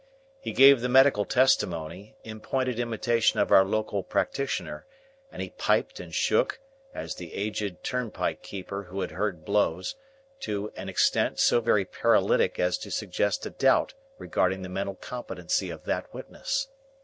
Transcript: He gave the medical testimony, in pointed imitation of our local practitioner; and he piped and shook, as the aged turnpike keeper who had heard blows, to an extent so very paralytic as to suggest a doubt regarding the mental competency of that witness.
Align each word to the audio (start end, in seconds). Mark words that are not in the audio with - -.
He 0.39 0.51
gave 0.51 0.81
the 0.81 0.89
medical 0.89 1.25
testimony, 1.25 2.15
in 2.23 2.39
pointed 2.39 2.79
imitation 2.79 3.39
of 3.39 3.51
our 3.51 3.63
local 3.63 4.01
practitioner; 4.01 4.87
and 5.31 5.43
he 5.43 5.51
piped 5.51 5.99
and 5.99 6.11
shook, 6.11 6.59
as 6.91 7.13
the 7.13 7.35
aged 7.35 7.83
turnpike 7.83 8.41
keeper 8.41 8.81
who 8.85 9.01
had 9.01 9.11
heard 9.11 9.45
blows, 9.45 9.93
to 10.39 10.73
an 10.75 10.89
extent 10.89 11.37
so 11.37 11.61
very 11.61 11.85
paralytic 11.85 12.57
as 12.57 12.79
to 12.79 12.89
suggest 12.89 13.45
a 13.45 13.51
doubt 13.51 13.93
regarding 14.17 14.63
the 14.63 14.69
mental 14.69 14.95
competency 14.95 15.69
of 15.69 15.83
that 15.83 16.11
witness. 16.11 16.69